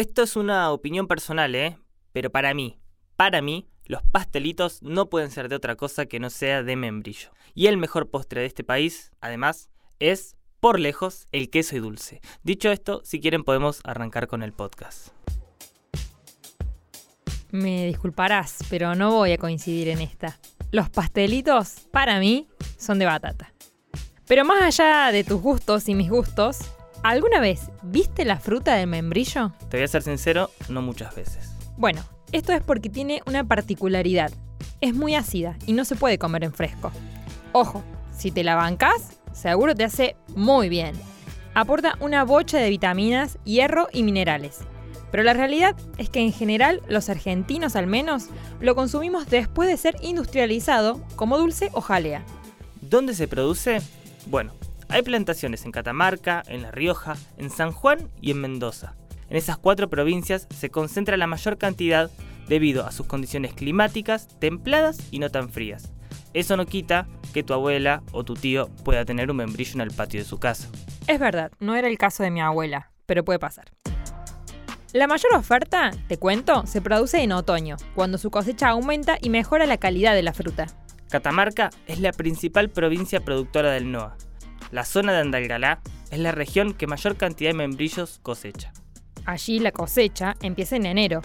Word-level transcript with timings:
Esto 0.00 0.22
es 0.22 0.34
una 0.34 0.72
opinión 0.72 1.06
personal, 1.06 1.54
¿eh? 1.54 1.76
Pero 2.12 2.30
para 2.30 2.54
mí, 2.54 2.80
para 3.16 3.42
mí, 3.42 3.68
los 3.84 4.02
pastelitos 4.02 4.82
no 4.82 5.10
pueden 5.10 5.30
ser 5.30 5.50
de 5.50 5.56
otra 5.56 5.76
cosa 5.76 6.06
que 6.06 6.18
no 6.18 6.30
sea 6.30 6.62
de 6.62 6.74
membrillo. 6.74 7.32
Y 7.54 7.66
el 7.66 7.76
mejor 7.76 8.08
postre 8.08 8.40
de 8.40 8.46
este 8.46 8.64
país, 8.64 9.12
además, 9.20 9.68
es, 9.98 10.38
por 10.58 10.80
lejos, 10.80 11.28
el 11.32 11.50
queso 11.50 11.76
y 11.76 11.80
dulce. 11.80 12.22
Dicho 12.42 12.70
esto, 12.70 13.02
si 13.04 13.20
quieren 13.20 13.44
podemos 13.44 13.80
arrancar 13.84 14.26
con 14.26 14.42
el 14.42 14.54
podcast. 14.54 15.08
Me 17.50 17.84
disculparás, 17.84 18.60
pero 18.70 18.94
no 18.94 19.10
voy 19.10 19.32
a 19.32 19.36
coincidir 19.36 19.88
en 19.88 20.00
esta. 20.00 20.40
Los 20.70 20.88
pastelitos, 20.88 21.88
para 21.92 22.18
mí, 22.20 22.48
son 22.78 22.98
de 22.98 23.04
batata. 23.04 23.52
Pero 24.26 24.46
más 24.46 24.62
allá 24.62 25.12
de 25.12 25.24
tus 25.24 25.42
gustos 25.42 25.90
y 25.90 25.94
mis 25.94 26.08
gustos, 26.08 26.72
¿alguna 27.02 27.40
vez 27.40 27.70
viste 27.82 28.24
la 28.24 28.38
fruta 28.38 28.74
del 28.74 28.86
membrillo? 28.86 29.52
Te 29.68 29.76
voy 29.76 29.84
a 29.84 29.88
ser 29.88 30.02
sincero, 30.02 30.50
no 30.68 30.82
muchas 30.82 31.14
veces. 31.14 31.50
Bueno, 31.76 32.02
esto 32.32 32.52
es 32.52 32.62
porque 32.62 32.88
tiene 32.88 33.22
una 33.26 33.44
particularidad. 33.44 34.32
Es 34.80 34.94
muy 34.94 35.14
ácida 35.14 35.56
y 35.66 35.72
no 35.72 35.84
se 35.84 35.96
puede 35.96 36.18
comer 36.18 36.44
en 36.44 36.52
fresco. 36.52 36.92
Ojo, 37.52 37.82
si 38.16 38.30
te 38.30 38.44
la 38.44 38.54
bancas, 38.54 39.20
seguro 39.32 39.74
te 39.74 39.84
hace 39.84 40.16
muy 40.34 40.68
bien. 40.68 40.94
Aporta 41.54 41.96
una 42.00 42.24
bocha 42.24 42.58
de 42.58 42.70
vitaminas, 42.70 43.38
hierro 43.44 43.88
y 43.92 44.02
minerales. 44.02 44.58
Pero 45.10 45.24
la 45.24 45.34
realidad 45.34 45.76
es 45.98 46.08
que 46.08 46.20
en 46.20 46.32
general 46.32 46.82
los 46.88 47.08
argentinos 47.08 47.74
al 47.74 47.88
menos 47.88 48.26
lo 48.60 48.76
consumimos 48.76 49.28
después 49.28 49.68
de 49.68 49.76
ser 49.76 49.96
industrializado 50.02 51.00
como 51.16 51.36
dulce 51.36 51.70
o 51.72 51.80
jalea. 51.80 52.22
¿Dónde 52.80 53.14
se 53.14 53.26
produce? 53.26 53.80
Bueno, 54.26 54.52
hay 54.90 55.02
plantaciones 55.02 55.64
en 55.64 55.72
Catamarca, 55.72 56.42
en 56.48 56.62
La 56.62 56.70
Rioja, 56.70 57.16
en 57.38 57.50
San 57.50 57.72
Juan 57.72 58.10
y 58.20 58.32
en 58.32 58.40
Mendoza. 58.40 58.94
En 59.28 59.36
esas 59.36 59.56
cuatro 59.56 59.88
provincias 59.88 60.48
se 60.50 60.70
concentra 60.70 61.16
la 61.16 61.28
mayor 61.28 61.58
cantidad 61.58 62.10
debido 62.48 62.84
a 62.84 62.92
sus 62.92 63.06
condiciones 63.06 63.54
climáticas 63.54 64.26
templadas 64.40 64.98
y 65.12 65.20
no 65.20 65.30
tan 65.30 65.50
frías. 65.50 65.92
Eso 66.34 66.56
no 66.56 66.66
quita 66.66 67.06
que 67.32 67.44
tu 67.44 67.52
abuela 67.52 68.02
o 68.12 68.24
tu 68.24 68.34
tío 68.34 68.68
pueda 68.84 69.04
tener 69.04 69.30
un 69.30 69.36
membrillo 69.36 69.74
en 69.74 69.80
el 69.82 69.92
patio 69.92 70.20
de 70.20 70.26
su 70.26 70.38
casa. 70.38 70.68
Es 71.06 71.20
verdad, 71.20 71.52
no 71.60 71.76
era 71.76 71.88
el 71.88 71.98
caso 71.98 72.22
de 72.24 72.30
mi 72.30 72.40
abuela, 72.40 72.90
pero 73.06 73.24
puede 73.24 73.38
pasar. 73.38 73.70
La 74.92 75.06
mayor 75.06 75.34
oferta, 75.34 75.92
te 76.08 76.18
cuento, 76.18 76.66
se 76.66 76.80
produce 76.80 77.22
en 77.22 77.30
otoño, 77.30 77.76
cuando 77.94 78.18
su 78.18 78.32
cosecha 78.32 78.70
aumenta 78.70 79.18
y 79.20 79.30
mejora 79.30 79.66
la 79.66 79.76
calidad 79.76 80.14
de 80.14 80.24
la 80.24 80.32
fruta. 80.32 80.66
Catamarca 81.08 81.70
es 81.86 82.00
la 82.00 82.12
principal 82.12 82.70
provincia 82.70 83.20
productora 83.20 83.70
del 83.70 83.92
NOA. 83.92 84.16
La 84.70 84.84
zona 84.84 85.12
de 85.12 85.18
Andalgalá 85.18 85.80
es 86.10 86.18
la 86.18 86.32
región 86.32 86.74
que 86.74 86.86
mayor 86.86 87.16
cantidad 87.16 87.50
de 87.50 87.54
membrillos 87.54 88.20
cosecha. 88.22 88.72
Allí 89.26 89.58
la 89.58 89.72
cosecha 89.72 90.36
empieza 90.42 90.76
en 90.76 90.86
enero. 90.86 91.22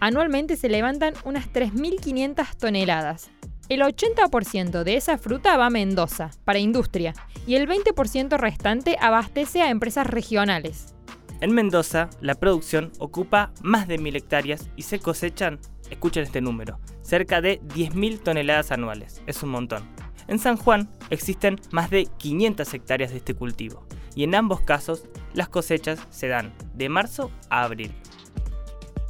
Anualmente 0.00 0.56
se 0.56 0.68
levantan 0.68 1.14
unas 1.24 1.52
3.500 1.52 2.56
toneladas. 2.56 3.30
El 3.68 3.80
80% 3.80 4.84
de 4.84 4.96
esa 4.96 5.18
fruta 5.18 5.56
va 5.56 5.66
a 5.66 5.70
Mendoza, 5.70 6.30
para 6.44 6.58
industria, 6.58 7.14
y 7.46 7.56
el 7.56 7.68
20% 7.68 8.36
restante 8.38 8.96
abastece 9.00 9.62
a 9.62 9.70
empresas 9.70 10.06
regionales. 10.06 10.94
En 11.40 11.52
Mendoza, 11.52 12.08
la 12.20 12.36
producción 12.36 12.92
ocupa 12.98 13.52
más 13.62 13.88
de 13.88 13.98
1.000 13.98 14.16
hectáreas 14.16 14.70
y 14.76 14.82
se 14.82 15.00
cosechan, 15.00 15.58
escuchen 15.90 16.22
este 16.22 16.40
número, 16.40 16.78
cerca 17.02 17.40
de 17.40 17.60
10.000 17.60 18.22
toneladas 18.22 18.70
anuales. 18.70 19.22
Es 19.26 19.42
un 19.42 19.50
montón. 19.50 20.05
En 20.28 20.38
San 20.38 20.56
Juan 20.56 20.88
existen 21.10 21.60
más 21.70 21.90
de 21.90 22.06
500 22.18 22.74
hectáreas 22.74 23.10
de 23.12 23.18
este 23.18 23.34
cultivo 23.34 23.86
y 24.14 24.24
en 24.24 24.34
ambos 24.34 24.60
casos 24.60 25.04
las 25.34 25.48
cosechas 25.48 26.00
se 26.10 26.28
dan 26.28 26.52
de 26.74 26.88
marzo 26.88 27.30
a 27.50 27.62
abril. 27.62 27.92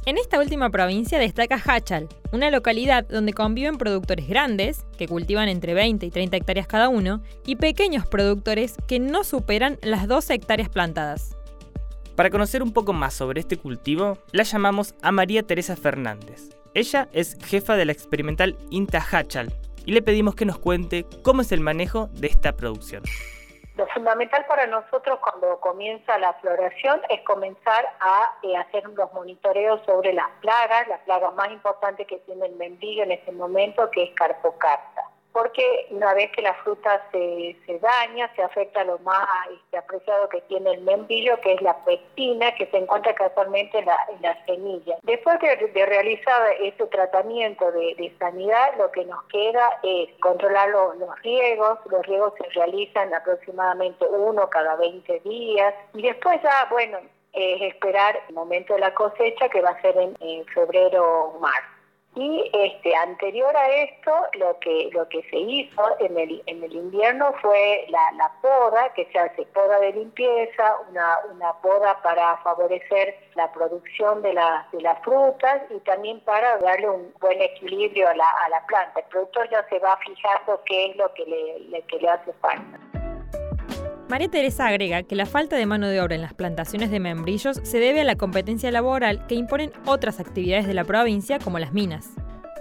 En 0.05 0.17
esta 0.17 0.39
última 0.39 0.69
provincia 0.69 1.19
destaca 1.19 1.61
Hachal, 1.65 2.07
una 2.31 2.49
localidad 2.49 3.05
donde 3.07 3.33
conviven 3.33 3.77
productores 3.77 4.27
grandes, 4.27 4.85
que 4.97 5.07
cultivan 5.07 5.49
entre 5.49 5.73
20 5.73 6.05
y 6.05 6.11
30 6.11 6.37
hectáreas 6.37 6.67
cada 6.67 6.87
uno, 6.87 7.21
y 7.45 7.57
pequeños 7.57 8.07
productores 8.07 8.75
que 8.87 8.99
no 8.99 9.25
superan 9.25 9.77
las 9.81 10.07
12 10.07 10.35
hectáreas 10.35 10.69
plantadas. 10.69 11.35
Para 12.15 12.29
conocer 12.29 12.63
un 12.63 12.71
poco 12.71 12.93
más 12.93 13.15
sobre 13.15 13.41
este 13.41 13.57
cultivo, 13.57 14.17
la 14.31 14.43
llamamos 14.43 14.95
a 15.01 15.11
María 15.11 15.43
Teresa 15.43 15.75
Fernández. 15.75 16.51
Ella 16.73 17.09
es 17.11 17.37
jefa 17.43 17.75
de 17.75 17.83
la 17.83 17.91
experimental 17.91 18.55
INTA 18.69 19.05
Hachal 19.11 19.53
y 19.87 19.93
le 19.93 20.01
pedimos 20.01 20.35
que 20.35 20.45
nos 20.45 20.59
cuente 20.59 21.05
cómo 21.23 21.41
es 21.41 21.51
el 21.53 21.61
manejo 21.61 22.07
de 22.11 22.27
esta 22.27 22.51
producción. 22.51 23.03
Lo 23.77 23.87
fundamental 23.87 24.45
para 24.47 24.67
nosotros 24.67 25.17
cuando 25.19 25.59
comienza 25.61 26.17
la 26.17 26.33
floración 26.33 26.99
es 27.09 27.21
comenzar 27.21 27.85
a 28.01 28.33
eh, 28.43 28.57
hacer 28.57 28.83
los 28.89 29.13
monitoreos 29.13 29.79
sobre 29.85 30.11
las 30.11 30.27
plagas, 30.41 30.87
las 30.89 30.99
plagas 31.01 31.33
más 31.35 31.51
importantes 31.51 32.05
que 32.05 32.17
tiene 32.17 32.47
el 32.47 32.55
membrillo 32.55 33.03
en 33.03 33.13
este 33.13 33.31
momento, 33.31 33.89
que 33.91 34.03
es 34.03 34.11
carpocarta 34.15 35.06
porque 35.37 35.85
una 35.91 36.15
vez 36.15 36.31
que 36.31 36.41
la 36.41 36.55
fruta 36.55 36.99
se, 37.11 37.55
daña, 37.79 38.27
se 38.35 38.41
afecta 38.41 38.83
lo 38.83 38.97
más 38.99 39.27
este, 39.53 39.77
apreciado 39.77 40.27
que 40.29 40.41
tiene 40.41 40.71
el 40.71 40.81
membrillo, 40.81 41.39
que 41.41 41.53
es 41.53 41.61
la 41.61 41.77
pectina, 41.85 42.55
que 42.55 42.65
se 42.65 42.77
encuentra 42.77 43.13
casualmente 43.13 43.77
en 43.77 43.85
la, 43.85 44.45
semilla. 44.47 44.97
Después 45.03 45.37
de, 45.39 45.85
realizar 45.85 46.41
este 46.59 46.87
tratamiento 46.87 47.71
de, 47.71 48.11
sanidad, 48.17 48.77
lo 48.79 48.89
que 48.89 49.05
nos 49.05 49.23
queda 49.25 49.79
es 49.83 50.09
controlar 50.21 50.69
los, 50.69 50.95
riegos. 51.21 51.77
Los 51.85 52.03
riegos 52.07 52.33
se 52.41 52.49
realizan 52.59 53.13
aproximadamente 53.13 54.07
uno 54.07 54.49
cada 54.49 54.75
20 54.77 55.19
días. 55.19 55.71
Y 55.93 56.01
después 56.01 56.41
ya, 56.41 56.65
bueno, 56.71 56.97
es 57.33 57.61
esperar 57.61 58.19
el 58.27 58.33
momento 58.33 58.73
de 58.73 58.79
la 58.79 58.93
cosecha, 58.95 59.49
que 59.49 59.61
va 59.61 59.69
a 59.69 59.81
ser 59.83 59.95
en, 59.97 60.17
en 60.19 60.45
febrero 60.47 61.25
o 61.25 61.39
marzo. 61.39 61.76
Y 62.19 62.49
este, 62.51 62.95
anterior 62.95 63.55
a 63.55 63.69
esto, 63.83 64.11
lo 64.39 64.57
que, 64.59 64.89
lo 64.91 65.07
que 65.07 65.21
se 65.29 65.37
hizo 65.37 65.83
en 65.99 66.17
el, 66.17 66.41
en 66.47 66.63
el 66.63 66.73
invierno 66.73 67.31
fue 67.43 67.85
la, 67.89 68.11
la 68.13 68.31
poda, 68.41 68.91
que 68.93 69.05
se 69.11 69.19
hace 69.19 69.45
poda 69.53 69.79
de 69.79 69.93
limpieza, 69.93 70.77
una, 70.89 71.19
una 71.31 71.53
poda 71.61 72.01
para 72.01 72.37
favorecer 72.37 73.15
la 73.35 73.51
producción 73.51 74.23
de, 74.23 74.29
de 74.71 74.81
las 74.81 74.99
frutas 75.03 75.61
y 75.69 75.79
también 75.81 76.19
para 76.21 76.57
darle 76.57 76.89
un 76.89 77.13
buen 77.19 77.39
equilibrio 77.39 78.09
a 78.09 78.15
la, 78.15 78.29
a 78.45 78.49
la 78.49 78.65
planta. 78.65 78.99
El 78.99 79.05
productor 79.05 79.47
ya 79.51 79.63
se 79.69 79.77
va 79.77 79.95
fijando 79.97 80.59
qué 80.65 80.87
es 80.87 80.95
lo 80.95 81.13
que 81.13 81.23
le, 81.23 81.81
que 81.83 81.99
le 81.99 82.09
hace 82.09 82.33
falta. 82.41 82.79
María 84.09 84.29
Teresa 84.29 84.67
agrega 84.67 85.03
que 85.03 85.17
la 85.17 85.25
falta 85.25 85.57
de 85.57 85.65
mano 85.65 85.89
de 85.89 85.99
obra 85.99 86.15
en 86.15 86.21
las 86.21 86.33
plantaciones 86.33 86.91
de 86.91 87.01
membrillos 87.01 87.59
se 87.63 87.79
debe 87.79 88.01
a 88.01 88.05
la 88.05 88.15
competencia 88.15 88.71
laboral 88.71 89.27
que 89.27 89.35
imponen 89.35 89.73
otras 89.85 90.21
actividades 90.21 90.65
de 90.65 90.73
la 90.73 90.85
provincia 90.85 91.39
como 91.39 91.59
las 91.59 91.73
minas. 91.73 92.11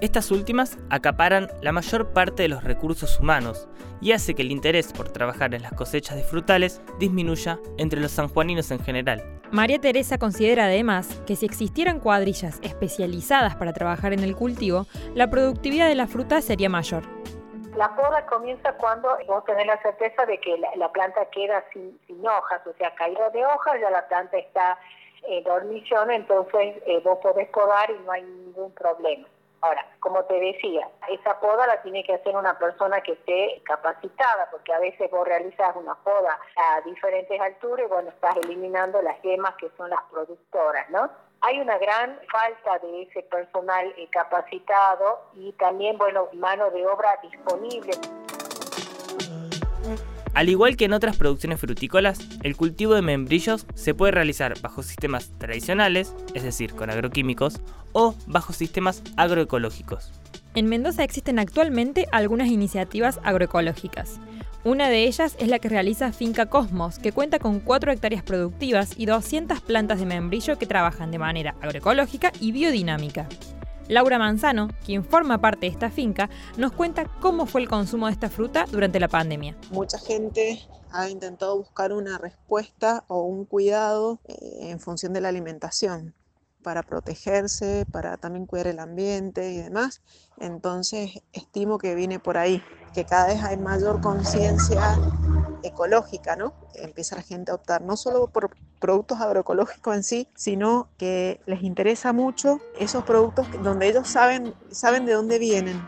Estas 0.00 0.32
últimas 0.32 0.76
acaparan 0.90 1.48
la 1.62 1.70
mayor 1.70 2.12
parte 2.12 2.42
de 2.42 2.48
los 2.48 2.64
recursos 2.64 3.20
humanos 3.20 3.68
y 4.00 4.10
hace 4.10 4.34
que 4.34 4.42
el 4.42 4.50
interés 4.50 4.92
por 4.92 5.08
trabajar 5.10 5.54
en 5.54 5.62
las 5.62 5.72
cosechas 5.72 6.16
de 6.16 6.24
frutales 6.24 6.82
disminuya 6.98 7.60
entre 7.78 8.00
los 8.00 8.10
sanjuaninos 8.10 8.72
en 8.72 8.80
general. 8.80 9.22
María 9.52 9.80
Teresa 9.80 10.18
considera 10.18 10.64
además 10.64 11.22
que 11.26 11.36
si 11.36 11.46
existieran 11.46 12.00
cuadrillas 12.00 12.58
especializadas 12.62 13.54
para 13.54 13.72
trabajar 13.72 14.12
en 14.12 14.24
el 14.24 14.34
cultivo, 14.34 14.88
la 15.14 15.30
productividad 15.30 15.88
de 15.88 15.94
la 15.94 16.08
fruta 16.08 16.42
sería 16.42 16.68
mayor. 16.68 17.04
La 17.76 17.94
poda 17.94 18.24
comienza 18.24 18.72
cuando 18.72 19.18
vos 19.26 19.44
tenés 19.44 19.66
la 19.66 19.76
certeza 19.82 20.24
de 20.24 20.40
que 20.40 20.56
la, 20.76 20.90
planta 20.92 21.26
queda 21.26 21.62
sin, 21.74 21.98
hojas, 22.26 22.66
o 22.66 22.72
sea, 22.78 22.94
caída 22.94 23.28
de 23.30 23.44
hojas, 23.44 23.78
ya 23.78 23.90
la 23.90 24.08
planta 24.08 24.38
está 24.38 24.78
en 25.24 25.44
dormición, 25.44 26.10
entonces 26.10 26.82
eh, 26.86 27.00
vos 27.04 27.18
podés 27.18 27.48
podar 27.50 27.90
y 27.90 27.98
no 27.98 28.12
hay 28.12 28.22
ningún 28.22 28.72
problema. 28.72 29.28
Ahora, 29.60 29.86
como 30.00 30.24
te 30.24 30.40
decía, 30.40 30.88
esa 31.08 31.38
poda 31.38 31.66
la 31.66 31.82
tiene 31.82 32.02
que 32.02 32.14
hacer 32.14 32.34
una 32.34 32.58
persona 32.58 33.02
que 33.02 33.12
esté 33.12 33.60
capacitada, 33.64 34.48
porque 34.50 34.72
a 34.72 34.78
veces 34.78 35.10
vos 35.10 35.28
realizas 35.28 35.76
una 35.76 35.96
poda 35.96 36.38
a 36.56 36.80
diferentes 36.80 37.38
alturas 37.38 37.84
y 37.84 37.88
bueno, 37.90 38.08
estás 38.08 38.38
eliminando 38.38 39.02
las 39.02 39.20
gemas 39.20 39.54
que 39.56 39.68
son 39.76 39.90
las 39.90 40.00
productoras, 40.10 40.88
¿no? 40.88 41.10
Hay 41.46 41.60
una 41.60 41.78
gran 41.78 42.18
falta 42.28 42.84
de 42.84 43.02
ese 43.02 43.22
personal 43.22 43.86
eh, 43.96 44.08
capacitado 44.10 45.30
y 45.36 45.52
también, 45.52 45.96
bueno, 45.96 46.26
mano 46.32 46.72
de 46.72 46.84
obra 46.84 47.20
disponible. 47.22 47.92
Al 50.34 50.48
igual 50.48 50.76
que 50.76 50.86
en 50.86 50.92
otras 50.92 51.16
producciones 51.16 51.60
frutícolas, 51.60 52.18
el 52.42 52.56
cultivo 52.56 52.94
de 52.94 53.02
membrillos 53.02 53.64
se 53.76 53.94
puede 53.94 54.10
realizar 54.10 54.60
bajo 54.60 54.82
sistemas 54.82 55.30
tradicionales, 55.38 56.16
es 56.34 56.42
decir, 56.42 56.74
con 56.74 56.90
agroquímicos, 56.90 57.60
o 57.92 58.16
bajo 58.26 58.52
sistemas 58.52 59.04
agroecológicos. 59.16 60.10
En 60.56 60.66
Mendoza 60.66 61.04
existen 61.04 61.38
actualmente 61.38 62.06
algunas 62.10 62.48
iniciativas 62.48 63.20
agroecológicas. 63.22 64.18
Una 64.66 64.88
de 64.88 65.04
ellas 65.04 65.36
es 65.38 65.46
la 65.46 65.60
que 65.60 65.68
realiza 65.68 66.10
Finca 66.10 66.46
Cosmos, 66.46 66.98
que 66.98 67.12
cuenta 67.12 67.38
con 67.38 67.60
4 67.60 67.92
hectáreas 67.92 68.24
productivas 68.24 68.94
y 68.96 69.06
200 69.06 69.60
plantas 69.60 70.00
de 70.00 70.06
membrillo 70.06 70.58
que 70.58 70.66
trabajan 70.66 71.12
de 71.12 71.20
manera 71.20 71.54
agroecológica 71.62 72.32
y 72.40 72.50
biodinámica. 72.50 73.28
Laura 73.86 74.18
Manzano, 74.18 74.66
quien 74.84 75.04
forma 75.04 75.40
parte 75.40 75.66
de 75.66 75.72
esta 75.72 75.88
finca, 75.88 76.30
nos 76.56 76.72
cuenta 76.72 77.04
cómo 77.20 77.46
fue 77.46 77.60
el 77.60 77.68
consumo 77.68 78.06
de 78.06 78.14
esta 78.14 78.28
fruta 78.28 78.64
durante 78.68 78.98
la 78.98 79.06
pandemia. 79.06 79.56
Mucha 79.70 80.00
gente 80.00 80.60
ha 80.90 81.08
intentado 81.08 81.56
buscar 81.56 81.92
una 81.92 82.18
respuesta 82.18 83.04
o 83.06 83.22
un 83.22 83.44
cuidado 83.44 84.18
eh, 84.26 84.70
en 84.70 84.80
función 84.80 85.12
de 85.12 85.20
la 85.20 85.28
alimentación. 85.28 86.12
Para 86.66 86.82
protegerse, 86.82 87.86
para 87.92 88.16
también 88.16 88.44
cuidar 88.44 88.66
el 88.66 88.80
ambiente 88.80 89.52
y 89.52 89.58
demás. 89.58 90.02
Entonces, 90.40 91.22
estimo 91.32 91.78
que 91.78 91.94
viene 91.94 92.18
por 92.18 92.36
ahí, 92.36 92.60
que 92.92 93.04
cada 93.04 93.28
vez 93.28 93.40
hay 93.44 93.56
mayor 93.56 94.00
conciencia 94.00 94.98
ecológica, 95.62 96.34
¿no? 96.34 96.54
Empieza 96.74 97.14
la 97.14 97.22
gente 97.22 97.52
a 97.52 97.54
optar 97.54 97.82
no 97.82 97.96
solo 97.96 98.26
por 98.26 98.50
productos 98.80 99.20
agroecológicos 99.20 99.94
en 99.94 100.02
sí, 100.02 100.28
sino 100.34 100.88
que 100.98 101.40
les 101.46 101.62
interesa 101.62 102.12
mucho 102.12 102.58
esos 102.80 103.04
productos 103.04 103.46
donde 103.62 103.86
ellos 103.86 104.08
saben, 104.08 104.52
saben 104.72 105.06
de 105.06 105.12
dónde 105.12 105.38
vienen. 105.38 105.80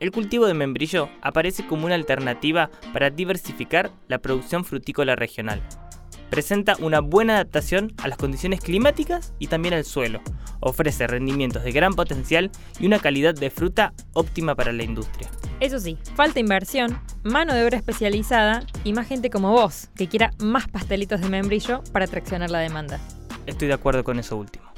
El 0.00 0.10
cultivo 0.10 0.46
de 0.46 0.54
membrillo 0.54 1.10
aparece 1.20 1.66
como 1.66 1.84
una 1.84 1.96
alternativa 1.96 2.70
para 2.94 3.10
diversificar 3.10 3.90
la 4.08 4.20
producción 4.20 4.64
frutícola 4.64 5.16
regional. 5.16 5.60
Presenta 6.34 6.74
una 6.80 6.98
buena 6.98 7.34
adaptación 7.34 7.92
a 8.02 8.08
las 8.08 8.18
condiciones 8.18 8.58
climáticas 8.58 9.32
y 9.38 9.46
también 9.46 9.72
al 9.72 9.84
suelo. 9.84 10.20
Ofrece 10.58 11.06
rendimientos 11.06 11.62
de 11.62 11.70
gran 11.70 11.94
potencial 11.94 12.50
y 12.80 12.86
una 12.86 12.98
calidad 12.98 13.36
de 13.36 13.50
fruta 13.50 13.92
óptima 14.14 14.56
para 14.56 14.72
la 14.72 14.82
industria. 14.82 15.30
Eso 15.60 15.78
sí, 15.78 15.96
falta 16.16 16.40
inversión, 16.40 16.98
mano 17.22 17.54
de 17.54 17.64
obra 17.64 17.76
especializada 17.76 18.64
y 18.82 18.94
más 18.94 19.06
gente 19.06 19.30
como 19.30 19.52
vos, 19.52 19.90
que 19.94 20.08
quiera 20.08 20.32
más 20.40 20.66
pastelitos 20.66 21.20
de 21.20 21.28
membrillo 21.28 21.84
para 21.92 22.06
atraccionar 22.06 22.50
la 22.50 22.58
demanda. 22.58 22.98
Estoy 23.46 23.68
de 23.68 23.74
acuerdo 23.74 24.02
con 24.02 24.18
eso 24.18 24.36
último. 24.36 24.73